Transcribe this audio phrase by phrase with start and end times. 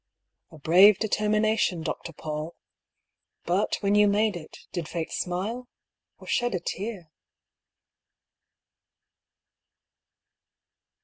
[0.49, 1.83] A brave determination.
[1.83, 2.11] Dr.
[2.11, 2.53] PauU!
[3.45, 5.67] But, when you made it, did Fate smile,
[6.17, 7.11] or shed a tear